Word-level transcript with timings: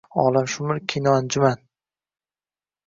Jahonshumul 0.13 0.77
kino 0.89 1.09
anjuman 1.19 1.57